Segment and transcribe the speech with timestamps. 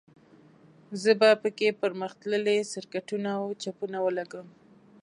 [1.01, 4.47] زه به په کې پرمختللي سرکټونه او چپونه ولګوم